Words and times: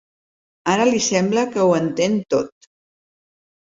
Ara 0.73 0.87
li 0.93 1.03
sembla 1.09 1.45
que 1.53 1.69
ho 1.69 1.79
entén 1.83 2.19
tot. 2.37 2.73